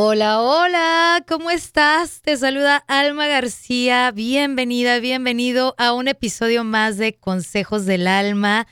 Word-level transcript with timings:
Hola, 0.00 0.40
hola, 0.40 1.24
¿cómo 1.26 1.50
estás? 1.50 2.20
Te 2.22 2.36
saluda 2.36 2.84
Alma 2.86 3.26
García. 3.26 4.12
Bienvenida, 4.12 5.00
bienvenido 5.00 5.74
a 5.76 5.92
un 5.92 6.06
episodio 6.06 6.62
más 6.62 6.98
de 6.98 7.16
Consejos 7.16 7.84
del 7.84 8.06
Alma. 8.06 8.68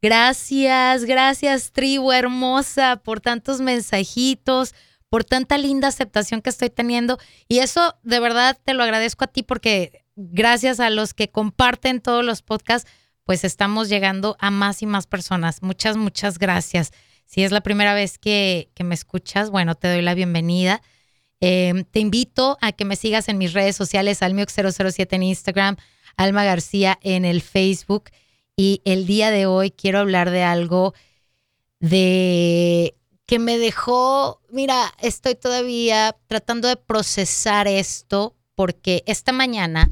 Gracias, 0.00 1.04
gracias, 1.04 1.72
tribu 1.72 2.12
hermosa, 2.12 2.96
por 2.96 3.20
tantos 3.20 3.60
mensajitos, 3.60 4.74
por 5.10 5.22
tanta 5.22 5.58
linda 5.58 5.88
aceptación 5.88 6.40
que 6.40 6.48
estoy 6.48 6.70
teniendo. 6.70 7.18
Y 7.46 7.58
eso 7.58 7.96
de 8.02 8.18
verdad 8.18 8.58
te 8.64 8.72
lo 8.72 8.82
agradezco 8.82 9.24
a 9.24 9.28
ti 9.28 9.42
porque 9.42 10.06
gracias 10.16 10.80
a 10.80 10.88
los 10.88 11.12
que 11.12 11.28
comparten 11.28 12.00
todos 12.00 12.24
los 12.24 12.40
podcasts, 12.40 12.90
pues 13.24 13.44
estamos 13.44 13.90
llegando 13.90 14.34
a 14.40 14.50
más 14.50 14.80
y 14.80 14.86
más 14.86 15.06
personas. 15.06 15.62
Muchas, 15.62 15.98
muchas 15.98 16.38
gracias. 16.38 16.90
Si 17.30 17.44
es 17.44 17.52
la 17.52 17.60
primera 17.60 17.94
vez 17.94 18.18
que, 18.18 18.72
me 18.80 18.96
escuchas, 18.96 19.50
bueno, 19.50 19.76
te 19.76 19.86
doy 19.86 20.02
la 20.02 20.14
bienvenida. 20.14 20.82
Em, 21.38 21.84
te 21.84 22.00
invito 22.00 22.58
a 22.60 22.72
que 22.72 22.84
me 22.84 22.96
sigas 22.96 23.28
en 23.28 23.38
mis 23.38 23.52
redes 23.52 23.76
sociales, 23.76 24.20
Almiox007 24.20 25.06
en 25.12 25.22
Instagram, 25.22 25.76
Alma 26.16 26.42
García 26.42 26.98
en 27.02 27.24
el 27.24 27.40
Facebook. 27.40 28.10
Y 28.56 28.82
el 28.84 29.06
día 29.06 29.30
de 29.30 29.46
hoy 29.46 29.70
quiero 29.70 30.00
hablar 30.00 30.30
de 30.30 30.42
algo 30.42 30.92
de 31.78 32.96
que 33.26 33.38
me 33.38 33.58
dejó, 33.58 34.40
mira, 34.50 34.92
estoy 34.98 35.36
todavía 35.36 36.16
tratando 36.26 36.66
de 36.66 36.74
procesar 36.74 37.68
esto 37.68 38.34
porque 38.56 39.04
esta 39.06 39.30
mañana 39.30 39.88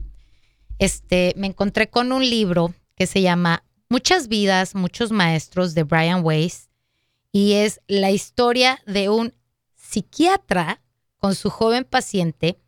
este, 0.81 1.35
me 1.37 1.47
encontré 1.47 1.89
con 1.89 2.11
un 2.11 2.29
libro 2.29 2.75
que 2.97 3.07
se 3.07 3.23
llama 3.23 3.63
Muchas 3.89 4.27
vidas, 4.27 4.75
muchos 4.75 5.13
maestros 5.13 5.75
de 5.75 5.85
Brian 5.85 6.25
Weiss 6.25 6.68
y 7.33 7.55
es 7.55 7.81
la 7.87 8.11
historia 8.11 8.81
de 8.87 9.09
un 9.09 9.35
psiquiatra 9.75 10.83
con 11.19 11.35
su 11.35 11.51
joven 11.51 11.85
paciente 11.85 12.61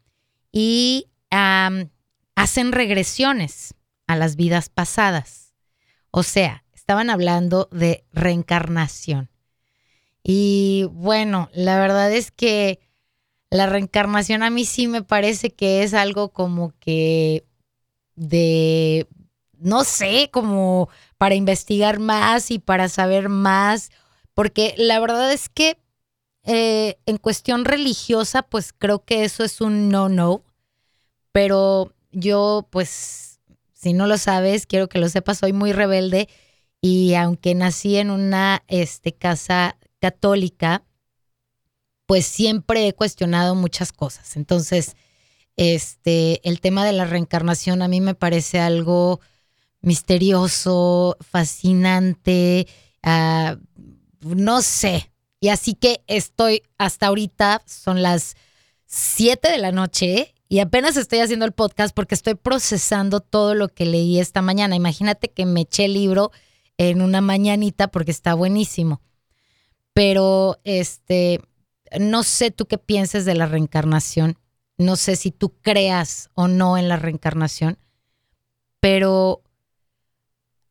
y 0.53 1.07
hacen 1.31 2.73
regresiones 2.73 3.75
a 4.07 4.17
las 4.17 4.37
vidas 4.37 4.69
pasadas. 4.69 5.55
O 6.11 6.23
sea, 6.23 6.65
estaban 6.75 7.11
hablando 7.11 7.69
de 7.71 8.05
reencarnación. 8.13 9.31
Y 10.23 10.89
bueno, 10.91 11.49
la 11.53 11.79
verdad 11.79 12.13
es 12.13 12.31
que 12.31 12.81
la 13.51 13.67
reencarnación 13.67 14.43
a 14.43 14.51
mí 14.51 14.65
sí 14.65 14.87
me 14.87 15.03
parece 15.03 15.51
que 15.51 15.83
es 15.83 15.95
algo 15.95 16.31
como 16.33 16.73
que 16.81 17.45
de, 18.17 19.07
no 19.59 19.85
sé, 19.85 20.31
como 20.33 20.89
para 21.17 21.35
investigar 21.35 22.01
más 22.01 22.51
y 22.51 22.59
para 22.59 22.89
saber 22.89 23.29
más 23.29 23.91
porque 24.35 24.75
la 24.77 24.99
verdad 25.01 25.33
es 25.33 25.49
que 25.49 25.79
eh, 26.45 26.99
en 27.07 27.19
cuestión 27.19 27.65
religiosa, 27.65 28.43
pues 28.43 28.73
creo 28.73 29.05
que 29.05 29.25
eso 29.25 29.45
es 29.45 29.61
un 29.61 29.89
no-no, 29.91 30.43
pero 31.33 31.93
yo, 32.13 32.67
pues, 32.71 33.41
si 33.75 33.93
no 33.93 34.07
lo 34.07 34.19
sabes, 34.19 34.67
quiero 34.67 34.89
que 34.89 34.99
lo 34.99 35.09
sepas, 35.09 35.39
soy 35.39 35.53
muy 35.53 35.73
rebelde 35.73 36.29
y 36.81 37.15
aunque 37.15 37.55
nací 37.55 37.97
en 37.97 38.11
una 38.11 38.63
este, 38.69 39.13
casa 39.13 39.77
católica, 40.01 40.85
pues 42.07 42.27
siempre 42.27 42.89
he 42.89 42.95
cuestionado 42.95 43.55
muchas 43.55 43.93
cosas. 43.93 44.37
Entonces, 44.37 44.97
este, 45.57 46.47
el 46.49 46.61
tema 46.61 46.85
de 46.85 46.93
la 46.93 47.05
reencarnación 47.05 47.83
a 47.83 47.89
mí 47.89 48.01
me 48.01 48.15
parece 48.15 48.59
algo 48.59 49.21
misterioso, 49.83 51.17
fascinante, 51.21 52.67
uh, 53.05 53.57
no 54.21 54.63
sé. 54.63 55.13
Y 55.41 55.49
así 55.49 55.75
que 55.75 56.03
estoy 56.07 56.63
hasta 56.79 57.07
ahorita, 57.07 57.63
son 57.67 58.03
las 58.03 58.37
7 58.87 59.51
de 59.51 59.59
la 59.59 59.73
noche 59.73 60.35
y 60.49 60.59
apenas 60.59 60.97
estoy 60.97 61.21
haciendo 61.21 61.45
el 61.47 61.53
podcast 61.53 61.95
porque 61.95 62.15
estoy 62.15 62.35
procesando 62.35 63.21
todo 63.21 63.55
lo 63.55 63.69
que 63.69 63.87
leí 63.87 64.19
esta 64.19 64.43
mañana. 64.43 64.75
Imagínate 64.75 65.31
que 65.31 65.47
me 65.47 65.61
eché 65.63 65.85
el 65.85 65.95
libro 65.95 66.33
en 66.77 67.03
una 67.03 67.21
mañanita 67.21 67.89
porque 67.89 68.11
está 68.11 68.35
buenísimo. 68.35 69.01
Pero 69.95 70.59
este, 70.65 71.41
no 71.99 72.23
sé 72.23 72.51
tú 72.51 72.67
qué 72.67 72.79
pienses 72.79 73.25
de 73.25 73.35
la 73.35 73.47
reencarnación. 73.47 74.39
No 74.77 74.97
sé 74.97 75.15
si 75.17 75.31
tú 75.31 75.55
creas 75.61 76.31
o 76.35 76.49
no 76.49 76.77
en 76.77 76.89
la 76.89 76.97
reencarnación. 76.97 77.79
Pero 78.81 79.43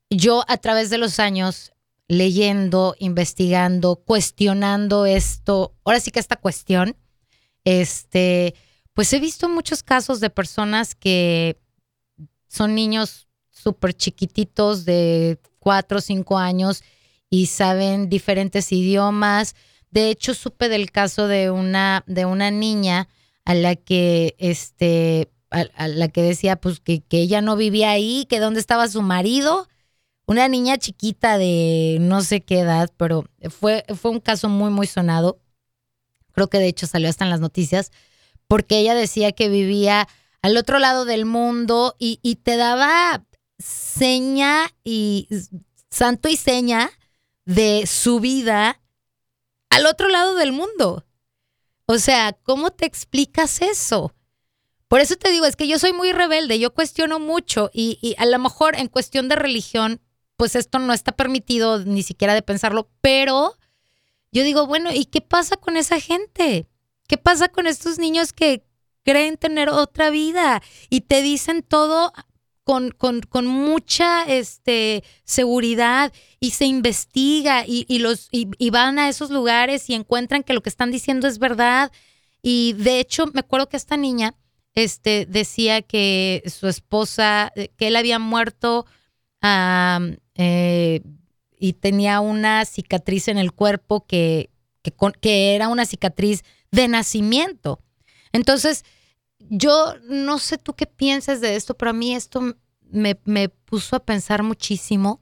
yo 0.10 0.44
a 0.48 0.58
través 0.58 0.90
de 0.90 0.98
los 0.98 1.20
años 1.20 1.72
leyendo, 2.10 2.96
investigando, 2.98 3.96
cuestionando 3.96 5.06
esto, 5.06 5.76
ahora 5.86 6.00
sí 6.00 6.12
que 6.12 6.20
esta 6.20 6.36
cuestión, 6.36 6.98
este, 7.64 8.56
pues 8.94 9.14
he 9.14 9.20
visto 9.20 9.48
muchos 9.48 9.84
casos 9.84 10.20
de 10.20 10.32
personas 10.32 10.96
que 10.96 11.62
son 12.48 12.74
niños 12.74 13.28
súper 13.52 13.94
chiquititos 13.94 14.86
de 14.86 15.40
cuatro 15.60 16.00
o 16.00 16.02
cinco 16.02 16.40
años 16.40 16.84
y 17.30 17.46
saben 17.46 18.10
diferentes 18.10 18.72
idiomas. 18.72 19.56
De 19.92 20.10
hecho, 20.10 20.34
supe 20.34 20.68
del 20.68 20.92
caso 20.92 21.28
de 21.28 21.52
una, 21.52 22.04
de 22.08 22.26
una 22.26 22.50
niña 22.50 23.08
a 23.46 23.54
la 23.54 23.76
que, 23.76 24.36
este, 24.40 25.30
a, 25.52 25.88
la 25.88 26.08
que 26.08 26.24
decía 26.24 26.56
pues 26.56 26.80
que, 26.80 27.02
que 27.02 27.20
ella 27.20 27.42
no 27.42 27.56
vivía 27.56 27.92
ahí, 27.92 28.26
que 28.28 28.40
dónde 28.40 28.60
estaba 28.60 28.88
su 28.88 29.04
marido 29.04 29.69
una 30.30 30.48
niña 30.48 30.78
chiquita 30.78 31.40
de 31.40 31.98
no 32.00 32.22
sé 32.22 32.42
qué 32.42 32.60
edad, 32.60 32.92
pero 32.98 33.26
fue, 33.50 33.84
fue 34.00 34.12
un 34.12 34.20
caso 34.20 34.48
muy, 34.48 34.70
muy 34.70 34.86
sonado. 34.86 35.42
Creo 36.34 36.52
que 36.52 36.60
de 36.60 36.68
hecho 36.68 36.86
salió 36.86 37.10
hasta 37.10 37.24
en 37.24 37.32
las 37.32 37.40
noticias, 37.40 37.92
porque 38.48 38.78
ella 38.78 38.94
decía 38.94 39.32
que 39.32 39.50
vivía 39.50 40.08
al 40.44 40.56
otro 40.56 40.78
lado 40.78 41.06
del 41.06 41.26
mundo 41.26 41.96
y, 41.98 42.20
y 42.22 42.36
te 42.36 42.58
daba 42.58 43.26
seña 43.58 44.72
y 44.84 45.28
santo 45.90 46.30
y 46.30 46.38
seña 46.38 46.92
de 47.46 47.88
su 47.88 48.20
vida 48.20 48.80
al 49.72 49.88
otro 49.88 50.10
lado 50.10 50.36
del 50.36 50.52
mundo. 50.52 51.08
O 51.88 51.98
sea, 51.98 52.34
¿cómo 52.44 52.70
te 52.70 52.86
explicas 52.86 53.64
eso? 53.64 54.14
Por 54.88 55.00
eso 55.00 55.16
te 55.16 55.32
digo, 55.32 55.48
es 55.48 55.56
que 55.56 55.68
yo 55.68 55.80
soy 55.80 55.92
muy 55.92 56.12
rebelde, 56.12 56.60
yo 56.60 56.72
cuestiono 56.76 57.18
mucho 57.18 57.72
y, 57.74 57.98
y, 58.00 58.14
a 58.20 58.28
lo 58.28 58.38
mejor 58.38 58.76
en 58.76 58.90
cuestión 58.90 59.28
de 59.28 59.36
religión 59.36 60.00
pues 60.40 60.56
esto 60.56 60.80
no 60.80 60.94
está 60.94 61.12
permitido 61.12 61.84
ni 61.84 62.02
siquiera 62.02 62.34
de 62.34 62.42
pensarlo, 62.42 62.90
pero 63.02 63.58
yo 64.32 64.46
digo, 64.46 64.68
bueno, 64.68 64.90
¿y 64.90 65.04
qué 65.04 65.20
pasa 65.20 65.58
con 65.58 65.76
esa 65.76 66.00
gente? 66.00 66.66
¿Qué 67.10 67.18
pasa 67.18 67.50
con 67.50 67.68
estos 67.68 68.00
niños 68.00 68.32
que 68.32 68.64
creen 69.04 69.36
tener 69.36 69.68
otra 69.68 70.10
vida 70.12 70.64
y 70.90 71.02
te 71.02 71.22
dicen 71.22 71.62
todo 71.62 72.14
con, 72.64 72.92
con, 72.92 73.20
con 73.20 73.48
mucha 73.48 74.24
este, 74.24 75.04
seguridad 75.26 76.14
y 76.40 76.52
se 76.52 76.64
investiga 76.64 77.66
y, 77.68 78.00
los, 78.00 78.30
y, 78.32 78.70
van 78.70 78.98
a 78.98 79.10
esos 79.10 79.32
lugares 79.32 79.90
y 79.90 79.94
encuentran 79.94 80.44
que 80.44 80.54
lo 80.54 80.64
que 80.64 80.70
están 80.70 80.90
diciendo 80.90 81.28
es 81.28 81.38
verdad? 81.38 81.92
Y 82.42 82.76
de 82.78 83.02
hecho, 83.02 83.28
me 83.34 83.42
acuerdo 83.42 83.68
que 83.68 83.76
esta 83.76 83.98
niña 83.98 84.36
este, 84.74 85.26
decía 85.26 85.82
que 85.82 86.44
su 86.46 86.70
esposa, 86.70 87.52
eh, 87.58 87.72
que 87.76 87.88
él 87.88 87.98
había 87.98 88.20
muerto 88.20 88.86
eh, 90.42 91.02
y 91.60 91.74
tenía 91.74 92.22
una 92.22 92.64
cicatriz 92.64 93.28
en 93.28 93.38
el 93.38 93.52
cuerpo 93.52 94.06
que, 94.08 94.50
que, 95.20 95.54
era 95.54 95.68
una 95.68 95.86
cicatriz 95.86 96.46
de 96.72 96.88
nacimiento. 96.88 97.82
Entonces, 98.32 98.86
yo 99.40 99.96
no 100.08 100.40
sé 100.40 100.58
tú 100.58 100.76
qué 100.76 100.86
piensas 100.86 101.42
de 101.42 101.58
esto, 101.58 101.76
pero 101.76 101.92
a 101.92 101.94
mí 101.94 102.16
esto 102.16 102.56
me, 102.90 103.16
puso 103.50 103.98
a 103.98 104.06
pensar 104.06 104.42
muchísimo 104.42 105.22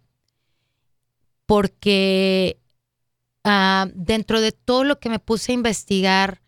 porque 1.47 2.59
ah, 3.44 3.88
dentro 3.95 4.39
de 4.39 4.51
todo 4.51 4.84
lo 4.84 4.99
que 4.99 5.09
me 5.09 5.17
puse 5.17 5.51
a 5.51 5.55
investigar 5.55 6.44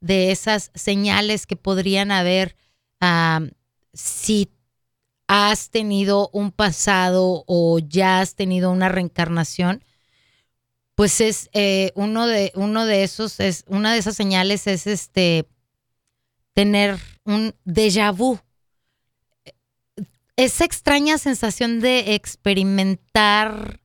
de 0.00 0.30
esas 0.30 0.70
señales 0.76 1.46
que 1.46 1.56
podrían 1.56 2.12
haber, 2.12 2.54
ah, 3.00 3.40
si 3.92 4.48
has 5.34 5.70
tenido 5.70 6.28
un 6.34 6.52
pasado 6.52 7.44
o 7.46 7.78
ya 7.78 8.20
has 8.20 8.34
tenido 8.34 8.70
una 8.70 8.90
reencarnación, 8.90 9.82
pues 10.94 11.22
es 11.22 11.48
eh, 11.54 11.90
uno 11.94 12.26
de 12.26 12.52
uno 12.54 12.84
de 12.84 13.02
esos 13.02 13.40
es 13.40 13.64
una 13.66 13.94
de 13.94 13.98
esas 13.98 14.14
señales 14.14 14.66
es 14.66 14.86
este 14.86 15.48
tener 16.52 16.98
un 17.24 17.54
déjà 17.64 18.14
vu. 18.14 18.40
Esa 20.36 20.66
extraña 20.66 21.16
sensación 21.16 21.80
de 21.80 22.14
experimentar 22.14 23.80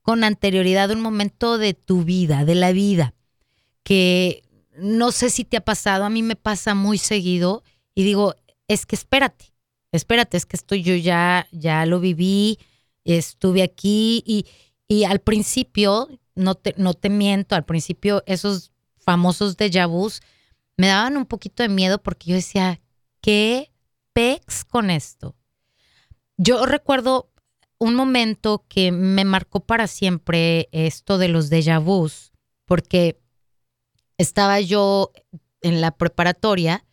con 0.00 0.24
anterioridad 0.24 0.90
un 0.90 1.00
momento 1.00 1.58
de 1.58 1.74
tu 1.74 2.02
vida, 2.02 2.44
de 2.44 2.56
la 2.56 2.72
vida, 2.72 3.14
que 3.84 4.42
no 4.76 5.12
sé 5.12 5.30
si 5.30 5.44
te 5.44 5.58
ha 5.58 5.64
pasado, 5.64 6.04
a 6.04 6.10
mí 6.10 6.24
me 6.24 6.34
pasa 6.34 6.74
muy 6.74 6.98
seguido 6.98 7.62
y 7.94 8.02
digo, 8.02 8.34
es 8.66 8.84
que 8.84 8.96
espérate, 8.96 9.51
espérate, 9.92 10.36
es 10.36 10.46
que 10.46 10.56
esto 10.56 10.74
yo 10.74 10.94
ya, 10.96 11.46
ya 11.52 11.86
lo 11.86 12.00
viví, 12.00 12.58
estuve 13.04 13.62
aquí 13.62 14.22
y, 14.26 14.46
y 14.88 15.04
al 15.04 15.20
principio, 15.20 16.08
no 16.34 16.54
te, 16.54 16.74
no 16.78 16.94
te 16.94 17.10
miento, 17.10 17.54
al 17.54 17.64
principio 17.64 18.22
esos 18.26 18.72
famosos 18.98 19.56
déjà 19.56 19.86
vus 19.86 20.20
me 20.76 20.86
daban 20.86 21.16
un 21.16 21.26
poquito 21.26 21.62
de 21.62 21.68
miedo 21.68 22.02
porque 22.02 22.30
yo 22.30 22.36
decía, 22.36 22.80
¿qué 23.20 23.70
pex 24.12 24.64
con 24.64 24.90
esto? 24.90 25.36
Yo 26.36 26.66
recuerdo 26.66 27.30
un 27.78 27.94
momento 27.94 28.64
que 28.68 28.92
me 28.92 29.24
marcó 29.24 29.60
para 29.60 29.86
siempre 29.86 30.68
esto 30.72 31.18
de 31.18 31.28
los 31.28 31.50
déjà 31.50 31.82
vus, 31.82 32.32
porque 32.64 33.20
estaba 34.18 34.60
yo 34.60 35.12
en 35.60 35.80
la 35.80 35.90
preparatoria 35.96 36.84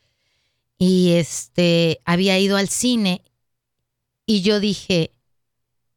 y 0.79 1.11
este 1.11 2.01
había 2.05 2.39
ido 2.39 2.57
al 2.57 2.69
cine 2.69 3.21
y 4.25 4.41
yo 4.41 4.59
dije, 4.59 5.11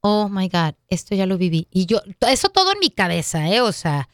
oh 0.01 0.29
my 0.29 0.49
God, 0.49 0.75
esto 0.89 1.15
ya 1.15 1.25
lo 1.25 1.39
viví. 1.39 1.69
Y 1.71 1.87
yo, 1.87 2.03
eso 2.29 2.49
todo 2.49 2.73
en 2.73 2.81
mi 2.81 2.91
cabeza, 2.91 3.49
¿eh? 3.49 3.61
O 3.61 3.73
sea, 3.73 4.09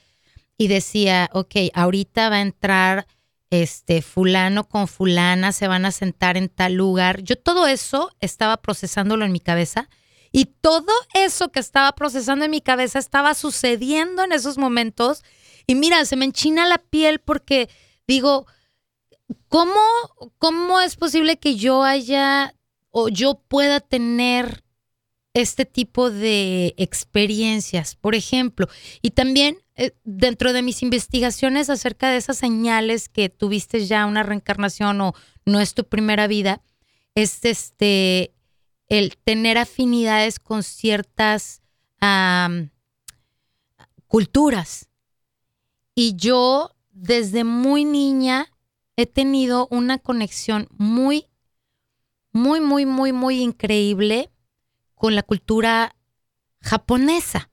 y 0.58 0.68
decía, 0.68 1.30
ok, 1.32 1.54
ahorita 1.72 2.28
va 2.28 2.36
a 2.36 2.42
entrar 2.42 3.06
este 3.50 4.02
fulano 4.02 4.68
con 4.68 4.88
fulana, 4.88 5.52
se 5.52 5.68
van 5.68 5.86
a 5.86 5.90
sentar 5.90 6.36
en 6.36 6.50
tal 6.50 6.74
lugar. 6.74 7.22
Yo 7.22 7.36
todo 7.36 7.66
eso 7.66 8.10
estaba 8.20 8.58
procesándolo 8.58 9.24
en 9.24 9.32
mi 9.32 9.40
cabeza 9.40 9.88
y 10.30 10.44
todo 10.44 10.92
eso 11.14 11.50
que 11.50 11.60
estaba 11.60 11.92
procesando 11.92 12.44
en 12.44 12.50
mi 12.50 12.60
cabeza 12.60 12.98
estaba 12.98 13.32
sucediendo 13.32 14.22
en 14.22 14.32
esos 14.32 14.58
momentos. 14.58 15.22
Y 15.66 15.74
mira, 15.74 16.04
se 16.04 16.16
me 16.16 16.26
enchina 16.26 16.66
la 16.66 16.78
piel 16.78 17.20
porque 17.20 17.70
digo, 18.06 18.46
¿cómo, 19.48 19.80
cómo 20.38 20.80
es 20.80 20.96
posible 20.96 21.38
que 21.38 21.56
yo 21.56 21.82
haya 21.82 22.54
o 22.90 23.08
yo 23.08 23.40
pueda 23.48 23.80
tener 23.80 24.64
este 25.34 25.64
tipo 25.64 26.10
de 26.10 26.74
experiencias, 26.76 27.94
por 27.94 28.14
ejemplo. 28.14 28.68
Y 29.02 29.10
también 29.10 29.58
eh, 29.76 29.92
dentro 30.04 30.52
de 30.52 30.62
mis 30.62 30.82
investigaciones 30.82 31.70
acerca 31.70 32.10
de 32.10 32.16
esas 32.16 32.38
señales 32.38 33.08
que 33.08 33.28
tuviste 33.28 33.86
ya 33.86 34.06
una 34.06 34.22
reencarnación 34.22 35.00
o 35.00 35.14
no 35.44 35.60
es 35.60 35.74
tu 35.74 35.84
primera 35.84 36.26
vida, 36.26 36.62
es 37.14 37.44
este 37.44 38.34
el 38.88 39.16
tener 39.18 39.58
afinidades 39.58 40.38
con 40.38 40.62
ciertas 40.62 41.62
culturas. 44.06 44.88
Y 45.94 46.16
yo 46.16 46.74
desde 46.90 47.44
muy 47.44 47.84
niña 47.84 48.50
he 48.98 49.06
tenido 49.06 49.68
una 49.70 49.98
conexión 49.98 50.66
muy, 50.76 51.28
muy, 52.32 52.60
muy, 52.60 52.84
muy, 52.84 53.12
muy 53.12 53.40
increíble 53.40 54.28
con 54.96 55.14
la 55.14 55.22
cultura 55.22 55.94
japonesa. 56.60 57.48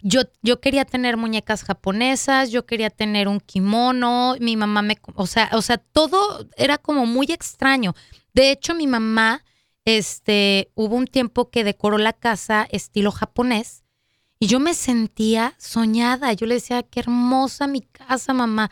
Yo, 0.00 0.20
yo, 0.40 0.60
quería 0.60 0.84
tener 0.84 1.16
muñecas 1.16 1.64
japonesas, 1.64 2.52
yo 2.52 2.64
quería 2.64 2.90
tener 2.90 3.26
un 3.26 3.40
kimono, 3.40 4.36
mi 4.38 4.56
mamá 4.56 4.82
me, 4.82 4.96
o 5.16 5.26
sea, 5.26 5.50
o 5.52 5.62
sea, 5.62 5.78
todo 5.78 6.48
era 6.56 6.78
como 6.78 7.04
muy 7.04 7.26
extraño. 7.32 7.96
De 8.34 8.52
hecho, 8.52 8.76
mi 8.76 8.86
mamá, 8.86 9.44
este, 9.84 10.70
hubo 10.76 10.94
un 10.94 11.08
tiempo 11.08 11.50
que 11.50 11.64
decoró 11.64 11.98
la 11.98 12.12
casa 12.12 12.68
estilo 12.70 13.10
japonés 13.10 13.82
y 14.38 14.46
yo 14.46 14.60
me 14.60 14.74
sentía 14.74 15.56
soñada. 15.58 16.32
Yo 16.34 16.46
le 16.46 16.54
decía, 16.54 16.84
qué 16.84 17.00
hermosa 17.00 17.66
mi 17.66 17.80
casa, 17.80 18.32
mamá. 18.32 18.70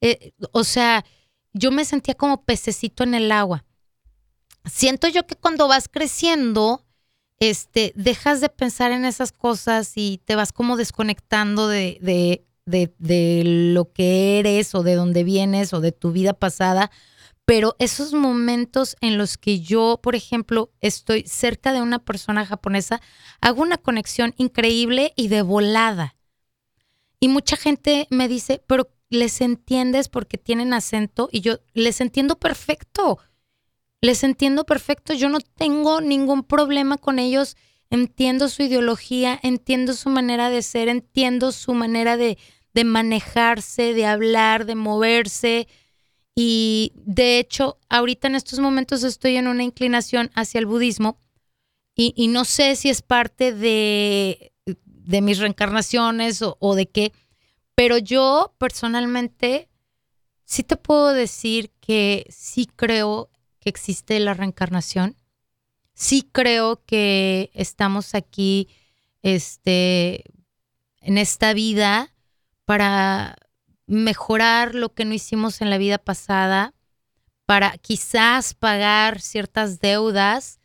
Eh, 0.00 0.32
o 0.52 0.64
sea, 0.64 1.04
yo 1.52 1.70
me 1.70 1.84
sentía 1.84 2.14
como 2.14 2.44
pececito 2.44 3.04
en 3.04 3.14
el 3.14 3.32
agua 3.32 3.64
siento 4.68 5.08
yo 5.08 5.26
que 5.26 5.36
cuando 5.36 5.68
vas 5.68 5.88
creciendo, 5.88 6.84
este, 7.40 7.92
dejas 7.94 8.40
de 8.40 8.48
pensar 8.48 8.92
en 8.92 9.04
esas 9.04 9.32
cosas 9.32 9.92
y 9.96 10.20
te 10.24 10.36
vas 10.36 10.52
como 10.52 10.76
desconectando 10.76 11.68
de, 11.68 11.98
de, 12.00 12.44
de, 12.66 12.94
de 12.98 13.42
lo 13.44 13.92
que 13.92 14.38
eres 14.38 14.74
o 14.74 14.82
de 14.82 14.94
dónde 14.94 15.24
vienes 15.24 15.72
o 15.72 15.80
de 15.80 15.92
tu 15.92 16.12
vida 16.12 16.32
pasada. 16.32 16.90
Pero 17.44 17.76
esos 17.78 18.12
momentos 18.12 18.96
en 19.00 19.16
los 19.16 19.38
que 19.38 19.60
yo, 19.60 20.00
por 20.02 20.14
ejemplo, 20.14 20.70
estoy 20.80 21.24
cerca 21.26 21.72
de 21.72 21.80
una 21.80 21.98
persona 21.98 22.44
japonesa, 22.44 23.00
hago 23.40 23.62
una 23.62 23.78
conexión 23.78 24.34
increíble 24.36 25.14
y 25.16 25.28
de 25.28 25.42
volada. 25.42 26.14
Y 27.20 27.28
mucha 27.28 27.56
gente 27.56 28.06
me 28.10 28.28
dice, 28.28 28.62
pero 28.66 28.90
les 29.10 29.40
entiendes 29.40 30.08
porque 30.08 30.38
tienen 30.38 30.74
acento 30.74 31.28
y 31.32 31.40
yo 31.40 31.60
les 31.74 32.00
entiendo 32.00 32.38
perfecto 32.38 33.18
les 34.00 34.22
entiendo 34.22 34.64
perfecto, 34.64 35.14
yo 35.14 35.28
no 35.28 35.40
tengo 35.40 36.00
ningún 36.00 36.44
problema 36.44 36.98
con 36.98 37.18
ellos, 37.18 37.56
entiendo 37.90 38.48
su 38.48 38.62
ideología, 38.62 39.38
entiendo 39.42 39.92
su 39.94 40.08
manera 40.08 40.50
de 40.50 40.62
ser, 40.62 40.88
entiendo 40.88 41.52
su 41.52 41.74
manera 41.74 42.16
de, 42.16 42.38
de 42.74 42.84
manejarse, 42.84 43.94
de 43.94 44.06
hablar, 44.06 44.66
de 44.66 44.76
moverse. 44.76 45.66
Y 46.36 46.92
de 46.94 47.38
hecho, 47.38 47.78
ahorita 47.88 48.28
en 48.28 48.36
estos 48.36 48.60
momentos 48.60 49.02
estoy 49.02 49.36
en 49.36 49.48
una 49.48 49.64
inclinación 49.64 50.30
hacia 50.34 50.60
el 50.60 50.66
budismo 50.66 51.18
y, 51.96 52.12
y 52.16 52.28
no 52.28 52.44
sé 52.44 52.76
si 52.76 52.90
es 52.90 53.02
parte 53.02 53.52
de, 53.52 54.52
de 54.64 55.20
mis 55.20 55.38
reencarnaciones 55.38 56.40
o, 56.42 56.56
o, 56.60 56.76
de 56.76 56.88
qué, 56.88 57.12
pero 57.78 57.96
yo 57.96 58.56
personalmente 58.58 59.70
sí 60.44 60.64
te 60.64 60.76
puedo 60.76 61.12
decir 61.12 61.70
que 61.78 62.26
sí 62.28 62.66
creo 62.66 63.30
que 63.60 63.68
existe 63.68 64.18
la 64.18 64.34
reencarnación. 64.34 65.14
Sí 65.94 66.28
creo 66.32 66.84
que 66.86 67.52
estamos 67.54 68.16
aquí 68.16 68.66
este, 69.22 70.24
en 71.02 71.18
esta 71.18 71.52
vida 71.52 72.12
para 72.64 73.36
mejorar 73.86 74.74
lo 74.74 74.92
que 74.92 75.04
no 75.04 75.14
hicimos 75.14 75.60
en 75.60 75.70
la 75.70 75.78
vida 75.78 75.98
pasada, 75.98 76.74
para 77.46 77.78
quizás 77.78 78.54
pagar 78.54 79.20
ciertas 79.20 79.78
deudas 79.78 80.58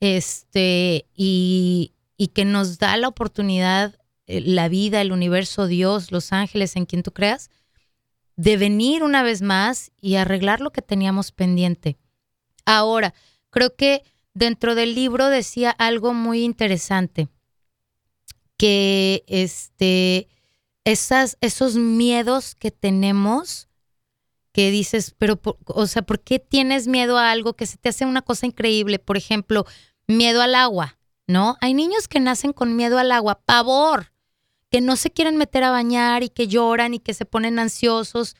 este, 0.00 1.06
y, 1.14 1.94
y 2.16 2.28
que 2.34 2.44
nos 2.44 2.78
da 2.78 2.96
la 2.96 3.06
oportunidad 3.06 3.99
la 4.30 4.68
vida, 4.68 5.00
el 5.00 5.12
universo, 5.12 5.66
Dios, 5.66 6.12
los 6.12 6.32
ángeles, 6.32 6.76
en 6.76 6.86
quien 6.86 7.02
tú 7.02 7.12
creas, 7.12 7.50
de 8.36 8.56
venir 8.56 9.02
una 9.02 9.22
vez 9.22 9.42
más 9.42 9.90
y 10.00 10.14
arreglar 10.14 10.60
lo 10.60 10.70
que 10.70 10.82
teníamos 10.82 11.32
pendiente. 11.32 11.98
Ahora, 12.64 13.12
creo 13.50 13.74
que 13.74 14.02
dentro 14.34 14.74
del 14.74 14.94
libro 14.94 15.28
decía 15.28 15.70
algo 15.70 16.14
muy 16.14 16.44
interesante, 16.44 17.28
que 18.56 19.24
este, 19.26 20.28
esas, 20.84 21.36
esos 21.40 21.76
miedos 21.76 22.54
que 22.54 22.70
tenemos, 22.70 23.68
que 24.52 24.70
dices, 24.70 25.14
pero, 25.18 25.40
o 25.66 25.86
sea, 25.86 26.02
¿por 26.02 26.20
qué 26.20 26.38
tienes 26.38 26.86
miedo 26.86 27.18
a 27.18 27.30
algo 27.30 27.54
que 27.54 27.66
se 27.66 27.76
te 27.76 27.88
hace 27.88 28.06
una 28.06 28.22
cosa 28.22 28.46
increíble? 28.46 28.98
Por 28.98 29.16
ejemplo, 29.16 29.66
miedo 30.06 30.42
al 30.42 30.54
agua, 30.54 30.98
¿no? 31.26 31.56
Hay 31.60 31.74
niños 31.74 32.08
que 32.08 32.20
nacen 32.20 32.52
con 32.52 32.76
miedo 32.76 32.98
al 32.98 33.12
agua, 33.12 33.40
pavor, 33.44 34.12
que 34.70 34.80
no 34.80 34.96
se 34.96 35.10
quieren 35.10 35.36
meter 35.36 35.64
a 35.64 35.70
bañar 35.70 36.22
y 36.22 36.28
que 36.28 36.48
lloran 36.48 36.94
y 36.94 37.00
que 37.00 37.14
se 37.14 37.24
ponen 37.24 37.58
ansiosos 37.58 38.36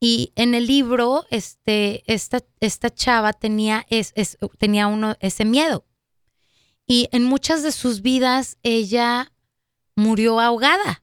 y 0.00 0.32
en 0.36 0.54
el 0.54 0.66
libro, 0.66 1.26
este, 1.30 2.04
esta, 2.12 2.40
esta 2.60 2.90
chava 2.90 3.32
tenía, 3.32 3.84
es, 3.90 4.12
tenía 4.58 4.86
uno, 4.86 5.16
ese 5.20 5.44
miedo. 5.44 5.84
Y 6.86 7.08
en 7.10 7.24
muchas 7.24 7.62
de 7.62 7.72
sus 7.72 8.00
vidas 8.00 8.58
ella 8.62 9.32
murió 9.96 10.38
ahogada 10.38 11.02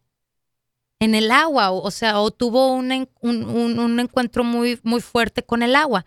en 0.99 1.13
el 1.13 1.29
agua, 1.29 1.71
o, 1.71 1.91
sea, 1.91 2.21
o 2.21 2.31
tuvo 2.31 2.71
un, 2.71 3.09
un, 3.21 3.99
encuentro 3.99 4.45
muy, 4.45 4.79
muy 4.83 5.01
fuerte 5.01 5.43
con 5.43 5.61
el 5.61 5.75
agua. 5.75 6.05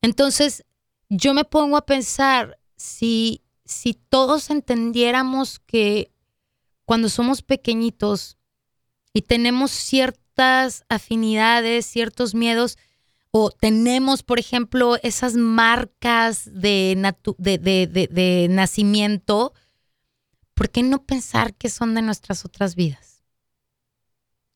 Entonces, 0.00 0.64
yo 1.10 1.34
me 1.34 1.44
pongo 1.44 1.76
a 1.76 1.84
pensar, 1.84 2.58
si, 2.76 3.42
si 3.66 3.92
todos 3.92 4.48
entendiéramos 4.48 5.60
que 5.60 6.10
cuando 6.92 7.08
somos 7.08 7.40
pequeñitos 7.40 8.36
y 9.14 9.22
tenemos 9.22 9.70
cierto 9.70 10.22
afinidades, 10.88 11.86
ciertos 11.86 12.34
miedos, 12.34 12.78
o 13.30 13.50
tenemos, 13.50 14.22
por 14.22 14.38
ejemplo, 14.38 14.96
esas 15.02 15.34
marcas 15.34 16.50
de, 16.52 16.96
de, 17.38 18.46
nacimiento, 18.50 19.54
¿por 20.54 20.70
qué 20.70 20.82
no 20.82 21.04
pensar 21.04 21.54
que 21.54 21.70
son 21.70 21.94
de 21.94 22.02
nuestras 22.02 22.44
otras 22.44 22.74
vidas? 22.74 23.22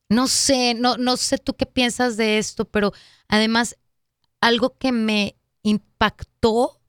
No 0.09 0.29
sé, 0.29 0.75
no, 0.75 0.99
no 0.99 1.17
sé 1.17 1.39
tú 1.39 1.55
qué 1.55 1.67
piensas 1.67 2.17
de 2.17 2.39
esto, 2.39 2.67
pero 2.67 2.93
además 3.29 3.77
algo 4.41 4.77
que 4.79 4.93
me 4.93 5.37
impactó 5.63 6.81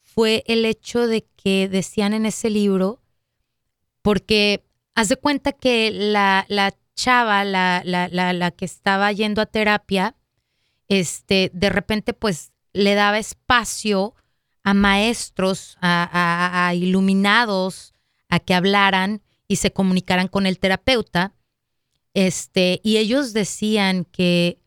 fue 0.00 0.44
el 0.46 0.64
hecho 0.64 1.06
de 1.06 1.26
que 1.36 1.68
decían 1.68 2.14
en 2.14 2.26
ese 2.26 2.48
libro, 2.48 3.02
porque 4.02 4.64
haz 4.94 5.08
de 5.08 5.16
cuenta 5.16 5.52
que 5.52 5.90
la, 5.90 6.46
la 6.48 6.74
chava, 6.94 7.44
la, 7.44 7.82
la, 7.84 8.08
la, 8.08 8.50
que 8.52 8.64
estaba 8.64 9.10
yendo 9.12 9.42
a 9.42 9.46
terapia, 9.46 10.16
este, 10.88 11.50
de 11.52 11.70
repente 11.70 12.14
pues 12.14 12.52
le 12.72 12.94
daba 12.94 13.18
espacio 13.18 14.14
a 14.62 14.74
maestros, 14.74 15.76
a, 15.80 16.68
a, 16.68 16.74
iluminados, 16.74 17.92
a 18.28 18.40
que 18.40 18.54
hablaran 18.54 19.22
y 19.48 19.56
se 19.56 19.72
comunicaran 19.72 20.28
con 20.28 20.46
el 20.46 20.58
terapeuta. 20.58 21.34
este, 22.14 22.80
y 22.84 22.96
ellos 22.98 23.32
decían 23.32 24.04
que 24.04 24.60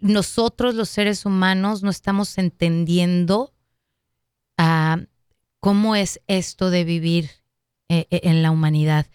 nosotros 0.00 0.74
los 0.74 0.88
seres 0.88 1.26
humanos 1.26 1.82
no 1.82 1.90
estamos 1.90 2.38
entendiendo 2.38 3.52
uh, 4.58 5.04
cómo 5.58 5.94
es 5.96 6.20
esto 6.26 6.70
de 6.70 6.84
vivir 6.84 7.39
eh, 7.92 8.06
eh, 8.10 8.20
en 8.22 8.40
la 8.40 8.52
humanidad, 8.52 9.08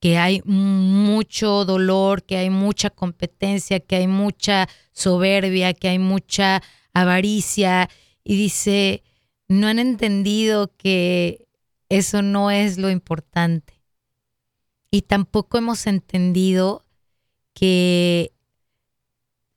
que 0.00 0.16
hay 0.16 0.40
mucho 0.46 1.66
dolor, 1.66 2.22
que 2.22 2.38
hay 2.38 2.48
mucha 2.48 2.88
competencia, 2.88 3.78
que 3.78 3.96
hay 3.96 4.06
mucha 4.06 4.70
soberbia, 4.92 5.74
que 5.74 5.88
hay 5.88 5.98
mucha 5.98 6.62
avaricia, 6.94 7.90
y 8.24 8.36
dice, 8.36 9.02
no 9.48 9.66
han 9.68 9.78
entendido 9.78 10.74
que 10.78 11.46
eso 11.90 12.22
no 12.22 12.50
es 12.50 12.78
lo 12.78 12.88
importante. 12.88 13.82
Y 14.90 15.02
tampoco 15.02 15.58
hemos 15.58 15.86
entendido 15.86 16.86
que 17.52 18.32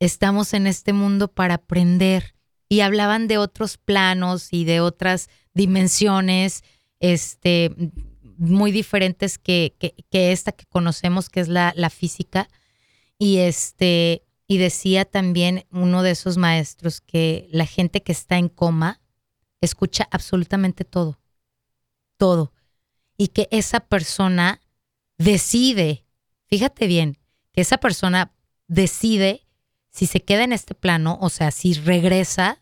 estamos 0.02 0.54
en 0.54 0.68
este 0.68 0.92
mundo 0.92 1.30
para 1.30 1.54
aprender. 1.54 2.36
Y 2.68 2.82
hablaban 2.82 3.30
de 3.30 3.38
otros 3.38 3.78
planos 3.78 4.52
y 4.52 4.66
de 4.66 4.82
otras 4.82 5.30
dimensiones 5.54 6.66
este, 7.00 7.74
muy 8.38 8.72
diferentes 8.72 9.38
que, 9.38 9.76
que, 9.80 10.32
esta 10.32 10.52
que 10.52 10.66
conocemos, 10.66 11.30
que 11.30 11.40
es 11.40 11.48
la, 11.48 11.74
la, 11.76 11.90
física. 11.90 12.50
Y, 13.18 13.38
este, 13.38 14.24
y 14.48 14.58
decía 14.58 15.06
también 15.06 15.66
uno 15.72 16.04
de 16.04 16.12
esos 16.12 16.38
maestros 16.38 17.02
que 17.02 17.48
la 17.52 17.66
gente 17.66 18.04
que 18.04 18.12
está 18.12 18.38
en 18.38 18.50
coma 18.50 19.02
escucha 19.62 20.08
absolutamente 20.12 20.86
todo, 20.86 21.20
todo. 22.18 22.54
Y 23.18 23.30
que 23.30 23.48
esa 23.52 23.80
persona 23.80 24.62
decide, 25.18 26.06
fíjate 26.48 26.88
bien, 26.88 27.18
que 27.54 27.62
esa 27.62 27.78
persona 27.78 28.34
decide 28.68 29.46
si 29.90 30.08
se 30.08 30.22
queda 30.22 30.44
en 30.44 30.52
este 30.52 30.76
plano, 30.76 31.18
o 31.22 31.30
sea, 31.30 31.52
si 31.52 31.74
regresa 31.74 32.62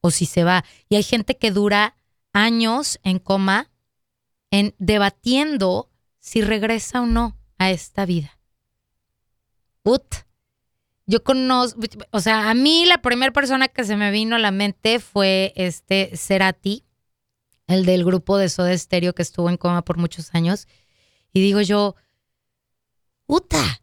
o 0.00 0.10
si 0.10 0.26
se 0.26 0.44
va. 0.44 0.64
Y 0.88 0.94
hay 0.94 1.02
gente 1.02 1.36
que 1.36 1.50
dura 1.50 1.96
años 2.32 3.00
en 3.02 3.18
coma 3.18 3.70
en 4.50 4.74
debatiendo 4.78 5.90
si 6.20 6.40
regresa 6.40 7.02
o 7.02 7.06
no 7.06 7.36
a 7.58 7.70
esta 7.70 8.06
vida. 8.06 8.38
Ut. 9.82 10.14
Yo 11.06 11.24
conozco, 11.24 11.80
o 12.10 12.20
sea, 12.20 12.50
a 12.50 12.54
mí 12.54 12.84
la 12.84 13.00
primera 13.00 13.32
persona 13.32 13.68
que 13.68 13.84
se 13.84 13.96
me 13.96 14.10
vino 14.10 14.36
a 14.36 14.38
la 14.38 14.50
mente 14.50 15.00
fue 15.00 15.54
este 15.56 16.14
Cerati, 16.14 16.84
el 17.66 17.86
del 17.86 18.04
grupo 18.04 18.36
de 18.36 18.50
Soda 18.50 18.76
Stereo 18.76 19.14
que 19.14 19.22
estuvo 19.22 19.48
en 19.48 19.56
coma 19.56 19.82
por 19.82 19.96
muchos 19.96 20.34
años. 20.34 20.68
Y 21.32 21.40
digo 21.40 21.62
yo, 21.62 21.96
puta, 23.24 23.80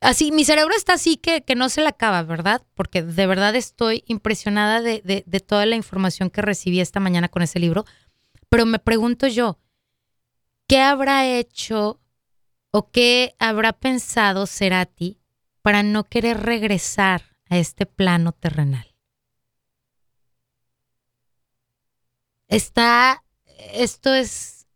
así, 0.00 0.32
mi 0.32 0.44
cerebro 0.44 0.74
está 0.76 0.94
así 0.94 1.16
que, 1.16 1.42
que 1.42 1.54
no 1.54 1.68
se 1.68 1.80
le 1.80 1.88
acaba, 1.88 2.22
¿verdad? 2.22 2.62
Porque 2.74 3.02
de 3.02 3.26
verdad 3.26 3.54
estoy 3.54 4.02
impresionada 4.06 4.80
de, 4.80 5.02
de, 5.04 5.40
toda 5.40 5.66
la 5.66 5.76
información 5.76 6.30
que 6.30 6.42
recibí 6.42 6.80
esta 6.80 7.00
mañana 7.00 7.28
con 7.28 7.42
ese 7.42 7.58
libro. 7.58 7.84
Pero 8.48 8.66
me 8.66 8.78
pregunto 8.78 9.26
yo, 9.26 9.58
¿qué 10.74 10.80
habrá 10.80 11.24
hecho 11.24 12.00
o 12.72 12.90
qué 12.90 13.36
habrá 13.38 13.74
pensado 13.74 14.44
Cerati 14.48 15.20
para 15.62 15.84
no 15.84 16.02
querer 16.02 16.40
regresar 16.40 17.36
a 17.48 17.58
este 17.58 17.86
plano 17.86 18.32
terrenal? 18.32 18.96
Está, 22.48 23.22
esto 23.72 24.14
es 24.14 24.66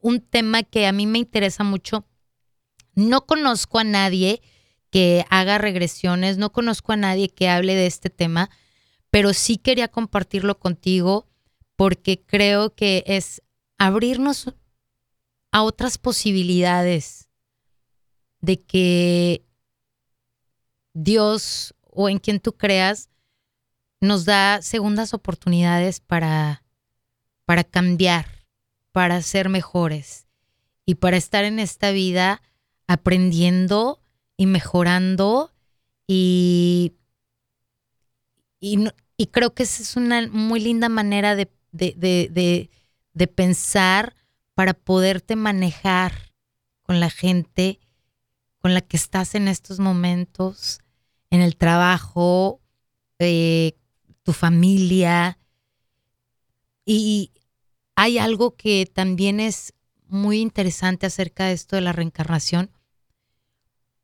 un 0.00 0.22
tema 0.22 0.62
que 0.62 0.86
a 0.86 0.92
mí 0.92 1.06
me 1.06 1.18
interesa 1.18 1.62
mucho 1.62 2.06
no 2.94 3.26
conozco 3.26 3.80
a 3.80 3.84
nadie 3.84 4.40
que 4.88 5.26
haga 5.28 5.58
regresiones, 5.58 6.38
no 6.38 6.52
conozco 6.52 6.92
a 6.92 6.96
nadie 6.96 7.28
que 7.28 7.50
hable 7.50 7.74
de 7.74 7.84
este 7.84 8.08
tema, 8.08 8.48
pero 9.10 9.34
sí 9.34 9.58
quería 9.58 9.88
compartirlo 9.88 10.58
contigo 10.58 11.28
porque 11.76 12.24
creo 12.24 12.74
que 12.74 13.04
es 13.06 13.42
abrirnos 13.76 14.54
a 15.52 15.62
otras 15.62 15.98
posibilidades 15.98 17.28
de 18.40 18.60
que 18.60 19.44
Dios 20.94 21.74
o 21.82 22.08
en 22.08 22.18
quien 22.18 22.40
tú 22.40 22.54
creas 22.54 23.08
nos 24.00 24.24
da 24.24 24.60
segundas 24.62 25.14
oportunidades 25.14 26.00
para, 26.00 26.64
para 27.44 27.62
cambiar, 27.62 28.26
para 28.90 29.22
ser 29.22 29.48
mejores 29.48 30.26
y 30.84 30.96
para 30.96 31.16
estar 31.16 31.44
en 31.44 31.60
esta 31.60 31.92
vida 31.92 32.42
aprendiendo 32.88 34.00
y 34.36 34.46
mejorando 34.46 35.52
y, 36.06 36.94
y, 38.58 38.90
creo 39.30 39.54
que 39.54 39.62
esa 39.62 39.82
es 39.82 39.96
una 39.96 40.26
muy 40.28 40.60
linda 40.60 40.88
manera 40.88 41.36
de, 41.36 41.50
de, 41.72 42.68
pensar 43.28 44.16
para 44.54 44.74
poderte 44.74 45.36
manejar 45.36 46.32
con 46.82 47.00
la 47.00 47.10
gente 47.10 47.80
con 48.62 48.74
la 48.74 48.80
que 48.80 48.96
estás 48.96 49.34
en 49.34 49.48
estos 49.48 49.80
momentos, 49.80 50.78
en 51.30 51.40
el 51.40 51.56
trabajo, 51.56 52.60
eh, 53.18 53.76
tu 54.22 54.32
familia. 54.32 55.36
Y 56.84 57.32
hay 57.96 58.18
algo 58.18 58.54
que 58.54 58.86
también 58.86 59.40
es 59.40 59.74
muy 60.06 60.40
interesante 60.40 61.06
acerca 61.06 61.46
de 61.46 61.54
esto 61.54 61.74
de 61.74 61.82
la 61.82 61.92
reencarnación. 61.92 62.70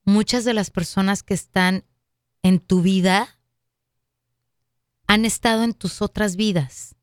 Muchas 0.05 0.45
de 0.45 0.55
las 0.55 0.71
personas 0.71 1.23
que 1.23 1.35
están 1.35 1.85
en 2.43 2.59
tu 2.59 2.83
vida 2.83 3.39
han 5.07 5.25
estado 5.25 5.63
en 5.63 5.73
tus 5.73 6.03
otras 6.03 6.35
vidas. 6.35 6.97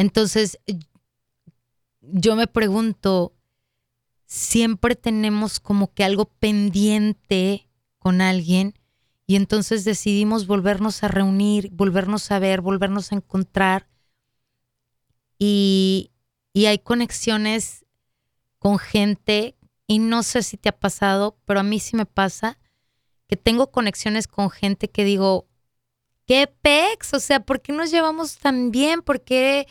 Entonces, 0.00 0.58
yo 2.00 2.34
me 2.34 2.46
pregunto, 2.46 3.34
siempre 4.24 4.96
tenemos 4.96 5.60
como 5.60 5.92
que 5.92 6.04
algo 6.04 6.24
pendiente 6.24 7.68
con 7.98 8.22
alguien 8.22 8.72
y 9.26 9.36
entonces 9.36 9.84
decidimos 9.84 10.46
volvernos 10.46 11.02
a 11.02 11.08
reunir, 11.08 11.68
volvernos 11.72 12.30
a 12.30 12.38
ver, 12.38 12.62
volvernos 12.62 13.12
a 13.12 13.16
encontrar 13.16 13.88
y, 15.38 16.10
hay 16.54 16.78
conexiones 16.78 17.84
con 18.58 18.78
gente 18.78 19.54
y 19.86 19.98
no 19.98 20.22
sé 20.22 20.42
si 20.42 20.56
te 20.56 20.70
ha 20.70 20.78
pasado, 20.78 21.36
pero 21.44 21.60
a 21.60 21.62
mí 21.62 21.78
sí 21.78 21.94
me 21.94 22.06
pasa 22.06 22.58
que 23.26 23.36
tengo 23.36 23.70
conexiones 23.70 24.28
con 24.28 24.48
gente 24.48 24.88
que 24.88 25.04
digo, 25.04 25.46
¿qué 26.24 26.46
pex? 26.46 27.12
O 27.12 27.20
sea, 27.20 27.40
¿por 27.40 27.60
qué 27.60 27.74
nos 27.74 27.90
llevamos 27.90 28.38
tan 28.38 28.70
bien? 28.70 29.02
¿Por 29.02 29.20
qué 29.20 29.68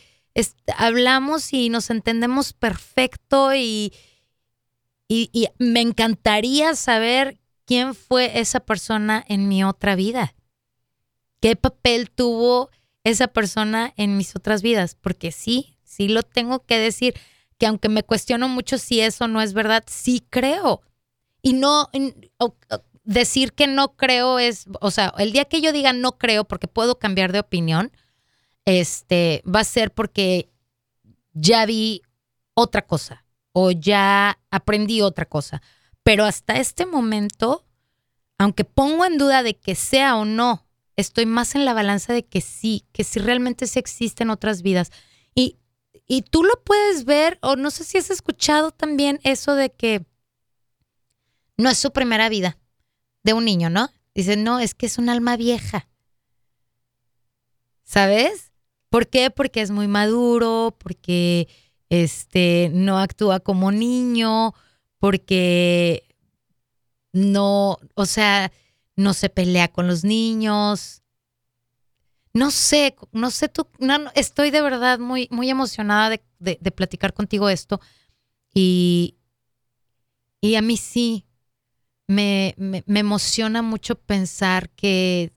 hablamos 0.77 1.53
y 1.53 1.69
nos 1.69 1.89
entendemos 1.89 2.53
perfecto? 2.53 3.53
Y, 3.53 3.93
y, 5.07 5.29
y, 5.33 5.47
me 5.57 5.81
encantaría 5.81 6.75
saber 6.75 7.39
quién 7.65 7.95
fue 7.95 8.39
esa 8.39 8.59
persona 8.59 9.23
en 9.27 9.47
mi 9.47 9.63
otra 9.63 9.95
vida. 9.95 10.33
¿Qué 11.41 11.55
papel 11.55 12.09
tuvo 12.11 12.69
esa 13.03 13.27
persona 13.27 13.93
en 13.97 14.17
mis 14.17 14.35
otras 14.35 14.61
vidas, 14.61 14.95
porque 14.99 15.31
sí, 15.31 15.77
sí 15.83 16.07
lo 16.07 16.23
tengo 16.23 16.65
que 16.65 16.77
decir, 16.77 17.15
que 17.57 17.65
aunque 17.65 17.89
me 17.89 18.03
cuestiono 18.03 18.47
mucho 18.47 18.77
si 18.77 19.01
eso 19.01 19.27
no 19.27 19.41
es 19.41 19.53
verdad, 19.53 19.83
sí 19.87 20.23
creo. 20.29 20.81
Y 21.41 21.53
no 21.53 21.89
decir 23.03 23.53
que 23.53 23.67
no 23.67 23.95
creo 23.95 24.39
es, 24.39 24.65
o 24.81 24.91
sea, 24.91 25.13
el 25.17 25.31
día 25.31 25.45
que 25.45 25.61
yo 25.61 25.71
diga 25.71 25.93
no 25.93 26.17
creo 26.17 26.45
porque 26.45 26.67
puedo 26.67 26.99
cambiar 26.99 27.31
de 27.31 27.39
opinión, 27.39 27.91
este 28.65 29.43
va 29.47 29.61
a 29.61 29.65
ser 29.65 29.91
porque 29.93 30.49
ya 31.33 31.65
vi 31.65 32.01
otra 32.53 32.85
cosa 32.85 33.25
o 33.51 33.71
ya 33.71 34.39
aprendí 34.51 35.01
otra 35.01 35.25
cosa. 35.25 35.61
Pero 36.03 36.25
hasta 36.25 36.57
este 36.57 36.85
momento, 36.85 37.65
aunque 38.37 38.63
pongo 38.63 39.05
en 39.05 39.17
duda 39.17 39.43
de 39.43 39.57
que 39.57 39.75
sea 39.75 40.15
o 40.15 40.25
no 40.25 40.69
estoy 40.99 41.25
más 41.25 41.55
en 41.55 41.65
la 41.65 41.73
balanza 41.73 42.13
de 42.13 42.25
que 42.25 42.41
sí, 42.41 42.85
que 42.91 43.03
sí 43.03 43.19
realmente 43.19 43.67
sí 43.67 43.79
existen 43.79 44.29
otras 44.29 44.61
vidas. 44.61 44.91
Y, 45.33 45.57
y 46.07 46.23
tú 46.23 46.43
lo 46.43 46.61
puedes 46.63 47.05
ver, 47.05 47.39
o 47.41 47.55
no 47.55 47.71
sé 47.71 47.83
si 47.83 47.97
has 47.97 48.09
escuchado 48.09 48.71
también 48.71 49.19
eso 49.23 49.55
de 49.55 49.71
que 49.71 50.05
no 51.57 51.69
es 51.69 51.77
su 51.77 51.91
primera 51.91 52.29
vida 52.29 52.57
de 53.23 53.33
un 53.33 53.45
niño, 53.45 53.69
¿no? 53.69 53.89
Dice, 54.13 54.35
no, 54.37 54.59
es 54.59 54.73
que 54.73 54.85
es 54.85 54.97
un 54.97 55.09
alma 55.09 55.37
vieja. 55.37 55.87
¿Sabes? 57.83 58.48
¿Por 58.89 59.07
qué? 59.07 59.29
Porque 59.29 59.61
es 59.61 59.71
muy 59.71 59.87
maduro, 59.87 60.75
porque 60.79 61.47
este, 61.89 62.71
no 62.73 62.99
actúa 62.99 63.39
como 63.39 63.71
niño, 63.71 64.53
porque 64.99 66.03
no, 67.13 67.77
o 67.95 68.05
sea, 68.05 68.51
no 68.95 69.13
se 69.13 69.29
pelea 69.29 69.67
con 69.69 69.87
los 69.87 70.03
niños. 70.03 71.03
No 72.33 72.51
sé, 72.51 72.95
no 73.11 73.31
sé 73.31 73.49
tú, 73.49 73.67
no, 73.79 74.11
estoy 74.15 74.51
de 74.51 74.61
verdad 74.61 74.99
muy, 74.99 75.27
muy 75.31 75.49
emocionada 75.49 76.09
de, 76.09 76.71
platicar 76.71 77.13
contigo 77.13 77.49
esto 77.49 77.81
y, 78.53 79.17
y 80.39 80.55
a 80.55 80.61
mí 80.61 80.77
sí, 80.77 81.25
me, 82.07 82.53
me 82.57 82.99
emociona 82.99 83.61
mucho 83.63 83.95
pensar 83.95 84.69
que, 84.69 85.33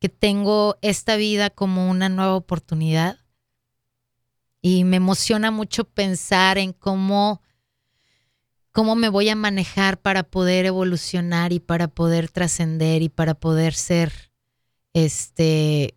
que 0.00 0.08
tengo 0.08 0.76
esta 0.82 1.16
vida 1.16 1.50
como 1.50 1.90
una 1.90 2.08
nueva 2.08 2.34
oportunidad. 2.34 3.18
Y 4.60 4.84
me 4.84 4.96
emociona 4.96 5.50
mucho 5.50 5.84
pensar 5.84 6.58
en 6.58 6.72
cómo, 6.72 7.42
cómo 8.72 8.96
me 8.96 9.08
voy 9.08 9.28
a 9.28 9.36
manejar 9.36 10.00
para 10.00 10.24
poder 10.24 10.66
evolucionar 10.66 11.52
y 11.52 11.60
para 11.60 11.88
poder 11.88 12.30
trascender 12.30 13.02
y 13.02 13.08
para 13.08 13.34
poder 13.34 13.74
ser 13.74 14.32
este 14.92 15.94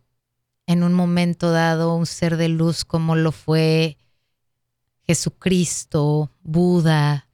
en 0.66 0.84
un 0.84 0.94
momento 0.94 1.50
dado 1.50 1.96
un 1.96 2.06
ser 2.06 2.36
de 2.36 2.48
luz 2.48 2.84
como 2.84 3.16
lo 3.16 3.32
fue 3.32 3.98
Jesucristo, 5.06 6.30
Buda, 6.42 7.28